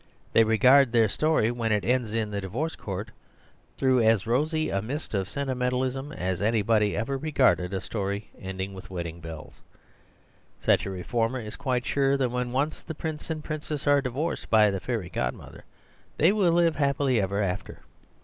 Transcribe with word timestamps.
They 0.33 0.43
regard 0.43 0.91
their 0.93 1.07
story, 1.07 1.51
when 1.51 1.71
it 1.71 1.85
ends 1.85 2.11
in 2.11 2.31
the 2.31 2.41
divorce 2.41 2.75
court, 2.75 3.11
through 3.77 4.01
as 4.01 4.25
rosy 4.25 4.71
a 4.71 4.81
mist 4.81 5.13
of 5.13 5.29
sentimentalism 5.29 6.11
as 6.11 6.41
anybody 6.41 6.97
ever 6.97 7.19
re 7.19 7.29
garded 7.31 7.71
a 7.71 7.79
story 7.79 8.31
ending 8.39 8.73
with 8.73 8.89
wedding 8.89 9.19
bells. 9.19 9.61
Such 10.59 10.87
a 10.87 10.89
reformer 10.89 11.39
is 11.41 11.55
quite 11.55 11.85
sure 11.85 12.17
that 12.17 12.31
when 12.31 12.51
once 12.51 12.81
the 12.81 12.95
prince 12.95 13.29
and 13.29 13.43
princess 13.43 13.85
are 13.85 14.01
divorced 14.01 14.49
by 14.49 14.71
the 14.71 14.79
fairy 14.79 15.09
godmother, 15.11 15.65
they 16.17 16.31
will 16.31 16.51
live 16.51 16.77
happily 16.77 17.21
ever 17.21 17.43
after. 17.43 17.81